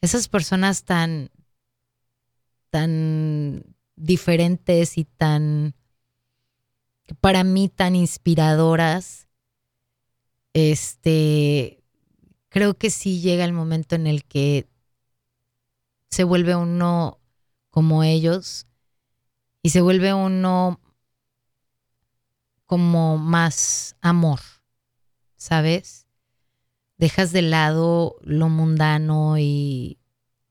esas 0.00 0.28
personas 0.28 0.84
tan, 0.84 1.30
tan 2.70 3.64
diferentes 3.96 4.98
y 4.98 5.04
tan, 5.04 5.74
para 7.20 7.44
mí, 7.44 7.68
tan 7.68 7.94
inspiradoras, 7.94 9.28
este, 10.52 11.82
creo 12.48 12.74
que 12.74 12.90
sí 12.90 13.20
llega 13.20 13.44
el 13.44 13.52
momento 13.52 13.94
en 13.96 14.06
el 14.06 14.24
que 14.24 14.68
se 16.10 16.24
vuelve 16.24 16.54
uno 16.54 17.18
como 17.70 18.04
ellos 18.04 18.66
y 19.62 19.70
se 19.70 19.80
vuelve 19.80 20.14
uno 20.14 20.80
como 22.66 23.18
más 23.18 23.96
amor, 24.00 24.40
¿sabes? 25.36 26.06
Dejas 26.96 27.32
de 27.32 27.42
lado 27.42 28.16
lo 28.22 28.48
mundano 28.48 29.38
y 29.38 29.98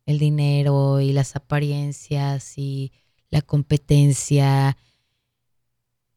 el 0.05 0.19
dinero 0.19 1.00
y 1.00 1.13
las 1.13 1.36
apariencias 1.36 2.57
y 2.57 2.91
la 3.29 3.41
competencia 3.41 4.77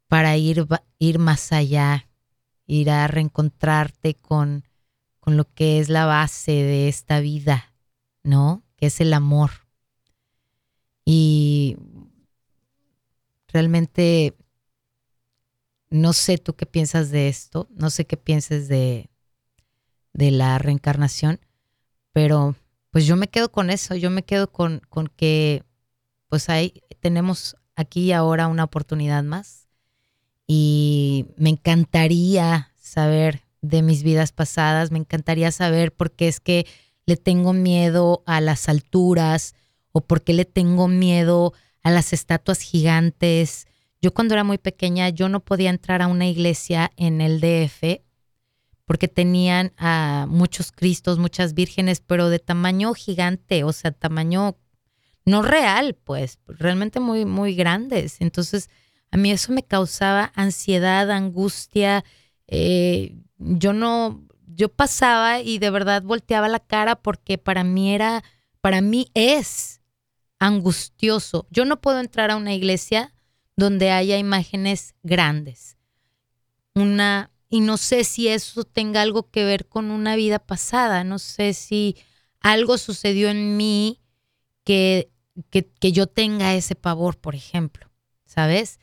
para 0.08 0.36
ir, 0.36 0.66
ir 0.98 1.18
más 1.18 1.52
allá, 1.52 2.08
ir 2.66 2.90
a 2.90 3.06
reencontrarte 3.08 4.14
con, 4.14 4.64
con 5.20 5.36
lo 5.36 5.52
que 5.52 5.80
es 5.80 5.88
la 5.88 6.06
base 6.06 6.52
de 6.52 6.88
esta 6.88 7.20
vida, 7.20 7.74
¿no? 8.22 8.62
Que 8.76 8.86
es 8.86 9.00
el 9.00 9.12
amor. 9.12 9.50
Y 11.04 11.76
realmente 13.48 14.36
no 15.88 16.12
sé 16.12 16.38
tú 16.38 16.54
qué 16.54 16.66
piensas 16.66 17.10
de 17.10 17.28
esto, 17.28 17.68
no 17.70 17.90
sé 17.90 18.06
qué 18.06 18.16
pienses 18.16 18.68
de, 18.68 19.08
de 20.12 20.30
la 20.30 20.58
reencarnación, 20.58 21.40
pero 22.12 22.56
pues 22.90 23.06
yo 23.06 23.16
me 23.16 23.28
quedo 23.28 23.52
con 23.52 23.70
eso, 23.70 23.94
yo 23.94 24.10
me 24.10 24.24
quedo 24.24 24.50
con, 24.50 24.80
con 24.88 25.06
que 25.08 25.62
pues 26.28 26.48
ahí 26.48 26.82
tenemos 27.00 27.56
aquí 27.76 28.06
y 28.06 28.12
ahora 28.12 28.48
una 28.48 28.64
oportunidad 28.64 29.22
más 29.22 29.65
y 30.46 31.26
me 31.36 31.50
encantaría 31.50 32.72
saber 32.76 33.42
de 33.62 33.82
mis 33.82 34.02
vidas 34.02 34.32
pasadas, 34.32 34.90
me 34.90 34.98
encantaría 34.98 35.50
saber 35.50 35.92
por 35.92 36.12
qué 36.12 36.28
es 36.28 36.40
que 36.40 36.66
le 37.04 37.16
tengo 37.16 37.52
miedo 37.52 38.22
a 38.26 38.40
las 38.40 38.68
alturas 38.68 39.54
o 39.92 40.00
por 40.00 40.22
qué 40.22 40.34
le 40.34 40.44
tengo 40.44 40.88
miedo 40.88 41.52
a 41.82 41.90
las 41.90 42.12
estatuas 42.12 42.60
gigantes 42.60 43.66
yo 44.06 44.12
cuando 44.12 44.34
era 44.34 44.44
muy 44.44 44.58
pequeña, 44.58 45.08
yo 45.08 45.28
no 45.28 45.40
podía 45.40 45.70
entrar 45.70 46.02
a 46.02 46.06
una 46.06 46.28
iglesia 46.28 46.92
en 46.96 47.20
el 47.20 47.40
DF 47.40 48.02
porque 48.84 49.08
tenían 49.08 49.72
a 49.78 50.26
muchos 50.28 50.70
cristos, 50.70 51.18
muchas 51.18 51.54
vírgenes, 51.54 52.00
pero 52.00 52.28
de 52.28 52.38
tamaño 52.38 52.94
gigante, 52.94 53.64
o 53.64 53.72
sea, 53.72 53.90
tamaño 53.90 54.56
no 55.24 55.42
real, 55.42 55.94
pues, 56.04 56.38
realmente 56.46 57.00
muy, 57.00 57.24
muy 57.24 57.56
grandes. 57.56 58.20
Entonces, 58.20 58.70
a 59.10 59.16
mí 59.16 59.30
eso 59.30 59.52
me 59.52 59.62
causaba 59.62 60.32
ansiedad, 60.34 61.10
angustia. 61.10 62.04
Eh, 62.48 63.16
yo 63.38 63.72
no, 63.72 64.26
yo 64.46 64.68
pasaba 64.68 65.40
y 65.40 65.58
de 65.58 65.70
verdad 65.70 66.02
volteaba 66.02 66.48
la 66.48 66.60
cara 66.60 66.96
porque 66.96 67.38
para 67.38 67.64
mí 67.64 67.94
era, 67.94 68.24
para 68.60 68.80
mí 68.80 69.10
es 69.14 69.80
angustioso. 70.38 71.46
Yo 71.50 71.64
no 71.64 71.80
puedo 71.80 72.00
entrar 72.00 72.30
a 72.30 72.36
una 72.36 72.54
iglesia 72.54 73.14
donde 73.56 73.90
haya 73.90 74.18
imágenes 74.18 74.94
grandes. 75.02 75.76
Una, 76.74 77.30
y 77.48 77.60
no 77.60 77.76
sé 77.78 78.04
si 78.04 78.28
eso 78.28 78.64
tenga 78.64 79.00
algo 79.00 79.30
que 79.30 79.44
ver 79.44 79.66
con 79.66 79.90
una 79.90 80.14
vida 80.16 80.38
pasada, 80.38 81.04
no 81.04 81.18
sé 81.18 81.54
si 81.54 81.96
algo 82.40 82.76
sucedió 82.76 83.30
en 83.30 83.56
mí 83.56 84.02
que, 84.62 85.10
que, 85.48 85.66
que 85.66 85.92
yo 85.92 86.06
tenga 86.06 86.54
ese 86.54 86.74
pavor, 86.74 87.18
por 87.18 87.34
ejemplo, 87.34 87.90
¿sabes? 88.26 88.78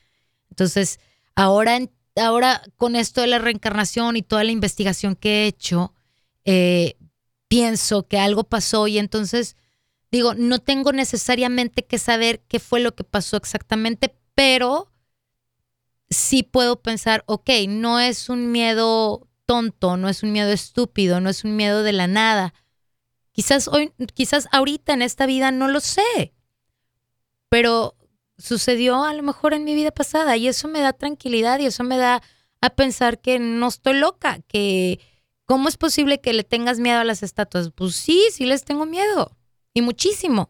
Entonces, 0.54 1.00
ahora, 1.34 1.80
ahora 2.16 2.62
con 2.78 2.96
esto 2.96 3.22
de 3.22 3.28
la 3.28 3.40
reencarnación 3.40 4.16
y 4.18 4.22
toda 4.22 4.44
la 4.44 4.52
investigación 4.52 5.16
que 5.16 5.44
he 5.44 5.48
hecho, 5.48 5.96
eh, 6.46 6.96
pienso 7.48 8.08
que 8.08 8.20
algo 8.20 8.44
pasó 8.44 8.88
y 8.88 9.00
entonces 9.00 9.56
digo, 10.12 10.36
no 10.36 10.60
tengo 10.60 10.92
necesariamente 10.92 11.86
que 11.86 11.98
saber 11.98 12.44
qué 12.48 12.60
fue 12.60 12.80
lo 12.80 12.94
que 12.94 13.04
pasó 13.04 13.36
exactamente, 13.36 14.16
pero 14.36 14.92
sí 16.12 16.44
puedo 16.44 16.84
pensar, 16.84 17.24
ok, 17.26 17.50
no 17.68 18.00
es 18.00 18.30
un 18.30 18.52
miedo 18.52 19.28
tonto, 19.48 19.98
no 19.98 20.08
es 20.08 20.22
un 20.22 20.32
miedo 20.32 20.52
estúpido, 20.52 21.20
no 21.20 21.32
es 21.32 21.44
un 21.44 21.56
miedo 21.56 21.82
de 21.82 21.94
la 21.94 22.06
nada. 22.06 22.54
Quizás 23.32 23.68
hoy, 23.68 23.92
quizás 24.14 24.48
ahorita 24.52 24.94
en 24.94 25.02
esta 25.02 25.26
vida 25.26 25.50
no 25.50 25.68
lo 25.68 25.80
sé, 25.80 26.36
pero 27.50 27.96
sucedió 28.44 29.06
a 29.06 29.14
lo 29.14 29.24
mejor 29.24 29.54
en 29.54 29.64
mi 29.64 29.74
vida 29.74 29.92
pasada 29.92 30.36
y 30.36 30.50
eso 30.50 30.68
me 30.68 30.82
da 30.82 30.92
tranquilidad 30.92 31.60
y 31.60 31.66
eso 31.66 31.86
me 31.86 31.96
da 31.98 32.22
a 32.60 32.70
pensar 32.72 33.22
que 33.22 33.40
no 33.40 33.70
estoy 33.70 33.94
loca, 33.94 34.40
que 34.48 35.00
¿cómo 35.46 35.70
es 35.70 35.78
posible 35.78 36.20
que 36.20 36.34
le 36.34 36.44
tengas 36.44 36.78
miedo 36.78 37.00
a 37.00 37.06
las 37.06 37.24
estatuas? 37.24 37.72
Pues 37.74 37.96
sí, 37.96 38.22
sí 38.32 38.46
les 38.46 38.66
tengo 38.66 38.86
miedo 38.86 39.38
y 39.74 39.82
muchísimo. 39.82 40.50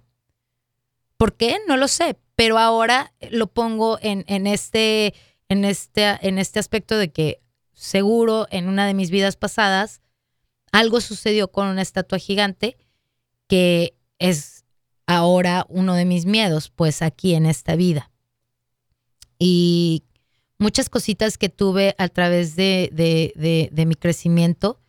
¿Por 1.17 1.35
qué? 1.37 1.59
No 1.67 1.77
lo 1.77 1.87
sé, 1.87 2.17
pero 2.35 2.57
ahora 2.57 3.13
lo 3.29 3.45
pongo 3.45 3.99
en, 4.01 4.25
en, 4.27 4.47
este, 4.47 5.13
en, 5.47 5.63
este, 5.63 6.17
en 6.27 6.39
este 6.39 6.59
aspecto 6.59 6.97
de 6.97 7.11
que 7.11 7.41
seguro 7.73 8.47
en 8.49 8.69
una 8.69 8.87
de 8.87 8.95
mis 8.95 9.11
vidas 9.11 9.37
pasadas 9.37 10.01
algo 10.71 10.99
sucedió 10.99 11.51
con 11.51 11.67
una 11.67 11.83
estatua 11.83 12.17
gigante 12.17 12.75
que 13.47 13.95
es 14.17 14.62
ahora 15.05 15.65
uno 15.69 15.95
de 15.95 16.05
mis 16.05 16.25
miedos, 16.25 16.69
pues 16.69 17.01
aquí 17.01 17.33
en 17.33 17.45
esta 17.45 17.75
vida. 17.75 18.11
Y 19.39 20.03
muchas 20.57 20.89
cositas 20.89 21.37
que 21.37 21.49
tuve 21.49 21.95
a 21.97 22.07
través 22.09 22.55
de, 22.55 22.89
de, 22.93 23.69
de, 23.71 23.85
mi 23.85 23.95
crecimiento 23.95 24.79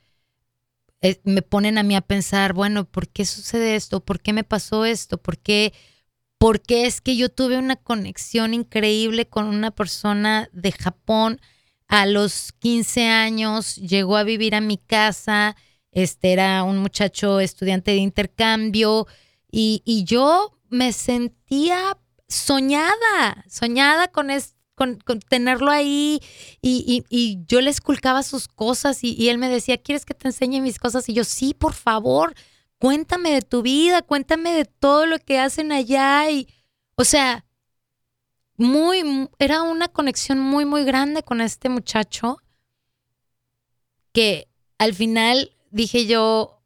eh, 1.01 1.21
me 1.25 1.43
ponen 1.43 1.79
a 1.79 1.83
mí 1.83 1.97
a 1.97 2.01
pensar, 2.01 2.53
bueno, 2.53 2.85
¿por 2.85 3.09
qué 3.09 3.25
sucede 3.25 3.75
esto? 3.75 4.01
¿Por 4.01 4.21
qué 4.21 4.33
me 4.33 4.45
pasó 4.45 4.85
esto? 4.85 5.19
¿Por 5.19 5.39
qué 5.39 5.73
porque 6.45 6.85
es 6.85 7.01
que 7.01 7.17
yo 7.17 7.31
tuve 7.31 7.57
una 7.57 7.77
conexión 7.77 8.53
increíble 8.53 9.27
con 9.27 9.47
una 9.47 9.71
persona 9.71 10.51
de 10.53 10.73
Japón. 10.73 11.41
A 11.89 12.05
los 12.05 12.53
15 12.59 13.07
años 13.07 13.77
llegó 13.77 14.19
a 14.19 14.25
vivir 14.25 14.55
a 14.55 14.61
mi 14.61 14.77
casa, 14.77 15.57
este 15.91 16.35
era 16.35 16.63
un 16.63 16.81
muchacho 16.81 17.41
estudiante 17.41 17.93
de 17.93 17.97
intercambio 17.97 19.07
y, 19.57 20.05
yo 20.05 20.59
me 20.69 20.93
sentía 20.93 21.97
soñada, 22.29 23.45
soñada 23.49 24.09
con, 24.09 24.29
con, 24.75 24.99
tenerlo 25.29 25.71
ahí 25.71 26.21
y, 26.61 27.45
yo 27.47 27.61
le 27.61 27.71
esculcaba 27.71 28.23
sus 28.23 28.49
cosas 28.49 29.05
y, 29.05 29.15
y, 29.15 29.29
él 29.29 29.39
me 29.39 29.49
decía, 29.49 29.79
¿quieres 29.79 30.05
que 30.05 30.15
te 30.15 30.29
enseñe 30.29 30.61
mis 30.61 30.79
cosas? 30.79 31.09
Y 31.09 31.15
yo, 31.15 31.25
sí, 31.25 31.55
por 31.55 31.75
favor 31.75 32.35
cuéntame 32.85 33.31
de 33.31 33.41
tu 33.41 33.63
vida, 33.63 34.03
cuéntame 34.03 34.53
de 34.53 34.67
todo 34.67 35.07
lo 35.07 35.19
que 35.19 35.39
hacen 35.39 35.73
allá 35.73 36.31
y, 36.31 36.49
o 36.97 37.05
sea, 37.05 37.47
muy, 38.59 39.29
era 39.39 39.63
una 39.63 39.89
conexión 39.89 40.39
muy, 40.39 40.67
muy 40.67 40.85
grande 40.85 41.23
con 41.23 41.41
este 41.41 41.71
muchacho 41.71 42.43
que 44.13 44.49
al 44.77 44.93
final 44.93 45.57
dije 45.71 46.05
yo, 46.05 46.63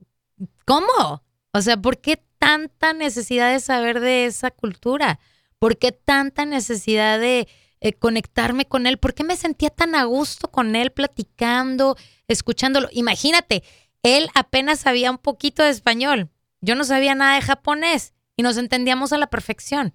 ¿cómo? 0.67 1.23
O 1.53 1.63
sea, 1.63 1.77
¿por 1.77 1.99
qué 1.99 2.21
tanta 2.39 2.93
necesidad 2.93 3.53
de 3.53 3.61
saber 3.61 4.01
de 4.01 4.27
esa 4.27 4.51
cultura? 4.51 5.21
¿Por 5.59 5.79
qué 5.79 5.93
tanta 5.93 6.45
necesidad 6.45 7.19
de 7.19 7.49
eh, 7.81 7.93
conectarme 7.93 8.67
con 8.67 8.87
él? 8.87 8.99
¿Por 8.99 9.15
qué 9.15 9.25
me 9.25 9.37
sentía 9.37 9.71
tan 9.71 9.95
a 9.95 10.05
gusto 10.05 10.51
con 10.51 10.77
él 10.77 10.93
platicando, 10.93 11.97
escuchándolo? 12.29 12.89
Imagínate, 12.93 13.63
él 14.03 14.29
apenas 14.35 14.81
sabía 14.81 15.11
un 15.11 15.19
poquito 15.19 15.63
de 15.63 15.71
español. 15.71 16.31
Yo 16.61 16.75
no 16.75 16.85
sabía 16.85 17.15
nada 17.15 17.35
de 17.37 17.43
japonés 17.43 18.15
y 18.37 18.43
nos 18.43 18.57
entendíamos 18.57 19.13
a 19.13 19.19
la 19.19 19.29
perfección, 19.29 19.95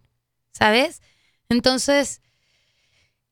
¿sabes? 0.51 1.01
Entonces, 1.49 2.21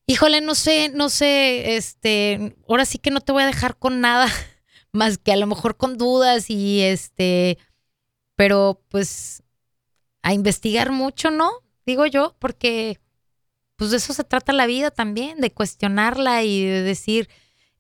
híjole, 0.06 0.42
no 0.42 0.56
sé, 0.56 0.90
no 0.94 1.10
sé, 1.10 1.76
este, 1.76 2.56
ahora 2.68 2.86
sí 2.86 2.98
que 2.98 3.12
no 3.12 3.22
te 3.22 3.32
voy 3.32 3.44
a 3.44 3.48
dejar 3.48 3.78
con 3.78 4.02
nada 4.02 4.28
más 4.92 5.18
que 5.18 5.32
a 5.32 5.38
lo 5.38 5.48
mejor 5.48 5.78
con 5.78 5.98
dudas 5.98 6.50
y 6.50 6.82
este 6.82 7.58
pero 8.36 8.82
pues 8.90 9.44
a 10.22 10.34
investigar 10.34 10.92
mucho, 10.92 11.32
¿no? 11.32 11.52
Digo 11.86 12.06
yo, 12.06 12.36
porque 12.40 13.00
pues 13.76 13.92
de 13.92 13.98
eso 13.98 14.14
se 14.14 14.24
trata 14.24 14.54
la 14.54 14.68
vida 14.68 14.92
también, 14.92 15.40
de 15.42 15.52
cuestionarla 15.52 16.44
y 16.44 16.64
de 16.64 16.84
decir, 16.84 17.30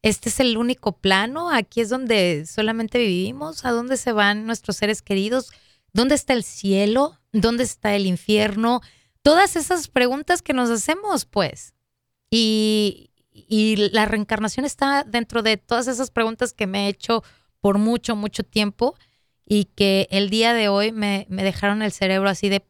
este 0.01 0.29
es 0.29 0.39
el 0.39 0.57
único 0.57 0.93
plano, 0.93 1.51
aquí 1.51 1.81
es 1.81 1.89
donde 1.89 2.45
solamente 2.47 2.97
vivimos, 2.97 3.65
a 3.65 3.71
dónde 3.71 3.97
se 3.97 4.11
van 4.11 4.47
nuestros 4.47 4.77
seres 4.77 5.03
queridos, 5.03 5.51
dónde 5.93 6.15
está 6.15 6.33
el 6.33 6.43
cielo, 6.43 7.19
dónde 7.31 7.63
está 7.63 7.95
el 7.95 8.07
infierno, 8.07 8.81
todas 9.21 9.55
esas 9.55 9.87
preguntas 9.87 10.41
que 10.41 10.53
nos 10.53 10.69
hacemos, 10.69 11.25
pues. 11.25 11.75
Y, 12.31 13.07
la 13.91 14.05
reencarnación 14.05 14.65
está 14.65 15.03
dentro 15.03 15.41
de 15.41 15.57
todas 15.57 15.87
esas 15.87 16.11
preguntas 16.11 16.53
que 16.53 16.67
me 16.67 16.85
he 16.85 16.89
hecho 16.89 17.23
por 17.59 17.77
mucho, 17.77 18.15
mucho 18.15 18.43
tiempo 18.43 18.95
y 19.45 19.65
que 19.65 20.07
el 20.11 20.29
día 20.29 20.53
de 20.53 20.69
hoy 20.69 20.91
me, 20.91 21.27
dejaron 21.29 21.81
el 21.81 21.91
cerebro 21.91 22.29
así 22.29 22.49
de, 22.49 22.63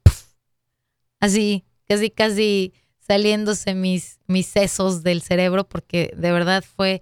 así, 1.19 1.65
casi, 1.87 2.09
casi 2.09 2.73
saliéndose 2.99 3.75
mis, 3.75 4.19
mis 4.27 4.47
sesos 4.47 5.03
del 5.03 5.21
cerebro 5.21 5.67
porque 5.67 6.13
de 6.15 6.31
verdad 6.31 6.63
fue 6.63 7.01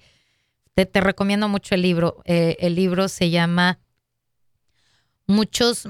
te, 0.86 1.02
recomiendo 1.02 1.50
mucho 1.50 1.76
el 1.76 1.82
libro. 1.82 2.22
Eh, 2.26 2.58
el 2.60 2.76
libro 2.76 3.08
se 3.08 3.30
llama 3.30 3.80
Muchos 5.28 5.86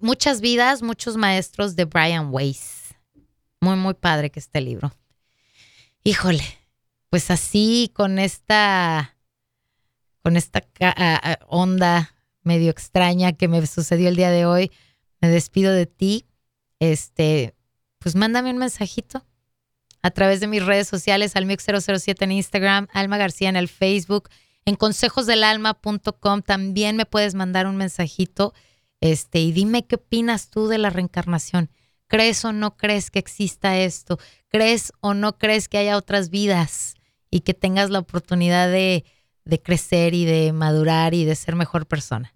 Muchas 0.00 0.40
vidas, 0.40 0.82
muchos 0.82 1.16
maestros 1.16 1.76
de 1.76 1.84
Brian 1.84 2.28
Weiss. 2.30 2.94
Muy, 3.60 3.76
muy 3.76 3.94
padre 3.94 4.30
que 4.30 4.40
este 4.40 4.60
libro. 4.60 4.92
Híjole, 6.04 6.44
pues 7.10 7.30
así 7.30 7.92
con 7.94 8.18
esta, 8.18 9.16
con 10.22 10.36
esta 10.36 10.64
onda 11.46 12.11
medio 12.42 12.70
extraña 12.70 13.32
que 13.32 13.48
me 13.48 13.64
sucedió 13.66 14.08
el 14.08 14.16
día 14.16 14.30
de 14.30 14.46
hoy, 14.46 14.70
me 15.20 15.28
despido 15.28 15.72
de 15.72 15.86
ti. 15.86 16.26
Este, 16.80 17.54
pues 17.98 18.16
mándame 18.16 18.50
un 18.50 18.58
mensajito 18.58 19.24
a 20.02 20.10
través 20.10 20.40
de 20.40 20.48
mis 20.48 20.64
redes 20.64 20.88
sociales, 20.88 21.36
almix007 21.36 22.16
en 22.22 22.32
Instagram, 22.32 22.88
Alma 22.92 23.18
García 23.18 23.48
en 23.48 23.56
el 23.56 23.68
Facebook, 23.68 24.28
en 24.64 24.74
consejosdelalma.com 24.74 26.42
también 26.42 26.96
me 26.96 27.06
puedes 27.06 27.34
mandar 27.34 27.66
un 27.66 27.76
mensajito 27.76 28.52
este, 29.00 29.40
y 29.40 29.52
dime 29.52 29.86
qué 29.86 29.96
opinas 29.96 30.48
tú 30.48 30.68
de 30.68 30.78
la 30.78 30.90
reencarnación. 30.90 31.70
¿Crees 32.06 32.44
o 32.44 32.52
no 32.52 32.76
crees 32.76 33.10
que 33.10 33.18
exista 33.18 33.78
esto? 33.78 34.18
¿Crees 34.48 34.92
o 35.00 35.14
no 35.14 35.38
crees 35.38 35.68
que 35.68 35.78
haya 35.78 35.96
otras 35.96 36.30
vidas 36.30 36.94
y 37.30 37.40
que 37.40 37.54
tengas 37.54 37.90
la 37.90 38.00
oportunidad 38.00 38.70
de, 38.70 39.04
de 39.44 39.60
crecer 39.60 40.14
y 40.14 40.24
de 40.24 40.52
madurar 40.52 41.14
y 41.14 41.24
de 41.24 41.34
ser 41.34 41.56
mejor 41.56 41.86
persona? 41.86 42.34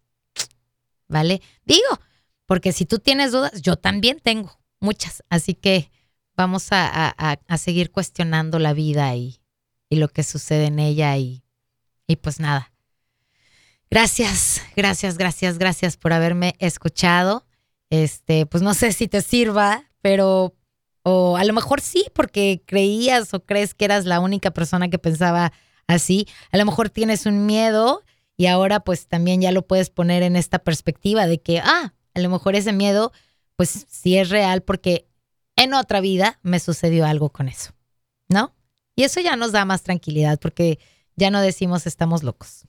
¿Vale? 1.09 1.41
Digo, 1.65 2.01
porque 2.47 2.73
si 2.73 2.87
tú 2.87 2.99
tienes 2.99 3.33
dudas, 3.33 3.63
yo 3.63 3.77
también 3.77 4.21
tengo 4.21 4.59
muchas, 4.81 5.23
así 5.29 5.55
que 5.55 5.91
vamos 6.37 6.69
a, 6.71 7.15
seguir 7.59 7.91
cuestionando 7.91 8.59
la 8.59 8.73
vida 8.73 9.15
y, 9.15 9.41
lo 9.91 10.09
que 10.09 10.23
sucede 10.23 10.67
en 10.67 10.79
ella 10.79 11.17
y, 11.17 11.43
y 12.07 12.17
pues 12.17 12.41
nada. 12.41 12.73
Gracias, 13.91 14.63
gracias, 14.75 15.17
gracias, 15.17 15.59
gracias 15.59 15.97
por 15.97 16.13
haberme 16.13 16.55
escuchado. 16.59 17.47
Este, 17.89 18.47
pues 18.47 18.63
no 18.63 18.75
sé 18.75 18.93
si 18.93 19.07
te 19.07 19.23
sirva, 19.23 19.85
pero 20.03 20.55
o 21.03 21.37
a 21.37 21.45
lo 21.45 21.53
mejor 21.53 21.81
sí, 21.81 22.07
porque 22.15 22.63
creías 22.67 23.33
o 23.33 23.45
crees 23.45 23.75
que 23.75 23.85
eras 23.85 24.07
la 24.07 24.19
única 24.19 24.51
persona 24.51 24.89
que 24.89 24.99
pensaba 24.99 25.53
así. 25.87 26.27
A 26.53 26.57
lo 26.57 26.65
mejor 26.65 26.91
tienes 26.91 27.27
un 27.27 27.47
miedo 27.47 28.05
y 28.37 28.47
ahora 28.47 28.81
pues 28.81 29.07
también 29.07 29.41
ya 29.41 29.53
lo 29.53 29.67
puedes 29.67 29.91
poner 29.91 30.23
en 30.23 30.37
esta 30.37 30.59
perspectiva 30.59 31.27
de 31.27 31.41
que, 31.41 31.61
ah, 31.61 31.95
a 32.15 32.21
lo 32.21 32.29
mejor 32.31 32.55
ese 32.55 32.73
miedo 32.73 33.13
pues 33.57 33.87
sí 33.89 34.19
es 34.19 34.29
real 34.29 34.63
porque 34.63 35.09
en 35.57 35.75
otra 35.75 36.01
vida 36.01 36.39
me 36.43 36.61
sucedió 36.61 37.07
algo 37.07 37.31
con 37.31 37.49
eso, 37.49 37.73
¿no? 38.29 38.55
Y 38.95 39.05
eso 39.05 39.21
ya 39.21 39.37
nos 39.37 39.53
da 39.53 39.65
más 39.65 39.83
tranquilidad 39.83 40.39
porque 40.39 40.79
ya 41.17 41.31
no 41.31 41.41
decimos 41.41 41.87
estamos 41.87 42.23
locos, 42.23 42.67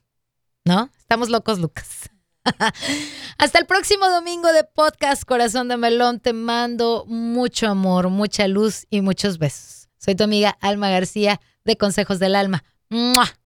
¿no? 0.65 0.89
Estamos 0.97 1.29
locos, 1.29 1.59
Lucas. 1.59 2.09
Hasta 3.37 3.59
el 3.59 3.65
próximo 3.65 4.07
domingo 4.09 4.51
de 4.53 4.63
podcast 4.63 5.23
Corazón 5.23 5.67
de 5.67 5.77
Melón. 5.77 6.19
Te 6.19 6.33
mando 6.33 7.05
mucho 7.07 7.67
amor, 7.67 8.09
mucha 8.09 8.47
luz 8.47 8.85
y 8.89 9.01
muchos 9.01 9.37
besos. 9.37 9.89
Soy 9.97 10.15
tu 10.15 10.23
amiga 10.23 10.57
Alma 10.61 10.89
García 10.89 11.41
de 11.65 11.77
Consejos 11.77 12.19
del 12.19 12.35
Alma. 12.35 12.63
Mwah. 12.91 13.31